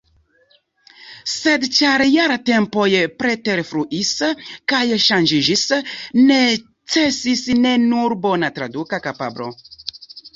[1.31, 2.87] Sed ĉar ja la tempoj
[3.19, 4.13] preterfluis
[4.73, 5.65] kaj ŝanĝiĝis,
[6.31, 9.51] necesis ne nur bona traduka kapablo.